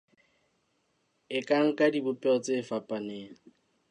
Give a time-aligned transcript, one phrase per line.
[1.37, 3.29] E ka nka dibopeho tse fapaneng.